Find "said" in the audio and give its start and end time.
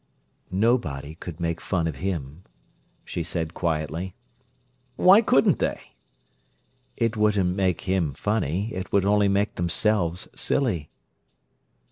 3.21-3.53